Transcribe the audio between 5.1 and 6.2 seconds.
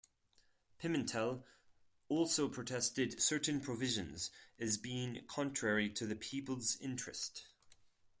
contrary to the